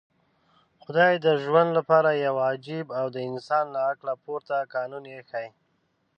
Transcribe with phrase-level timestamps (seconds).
[0.83, 5.47] خدای د ژوند لپاره يو عجيب او د انسان له عقله پورته قانون ايښی.